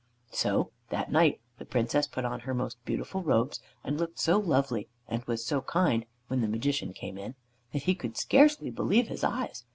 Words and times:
So 0.31 0.71
that 0.89 1.11
night 1.11 1.41
the 1.59 1.63
Princess 1.65 2.07
put 2.07 2.25
on 2.25 2.39
her 2.39 2.55
most 2.55 2.83
beautiful 2.85 3.21
robes, 3.21 3.59
and 3.83 3.99
looked 3.99 4.17
so 4.17 4.39
lovely 4.39 4.87
and 5.07 5.23
was 5.25 5.45
so 5.45 5.61
kind 5.61 6.07
when 6.27 6.41
the 6.41 6.47
Magician 6.49 6.91
came 6.91 7.19
in, 7.19 7.35
that 7.71 7.83
he 7.83 7.93
could 7.93 8.17
scarcely 8.17 8.71
believe 8.71 9.09
his 9.09 9.23
eyes. 9.23 9.63